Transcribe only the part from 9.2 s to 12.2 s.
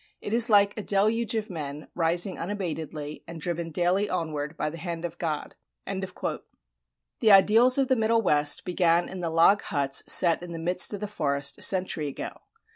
log huts set in the midst of the forest a century